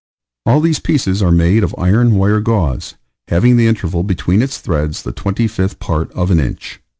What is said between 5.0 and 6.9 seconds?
the twenty fifth part of an inch.